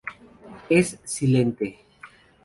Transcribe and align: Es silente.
Es 0.67 0.97
silente. 1.03 1.85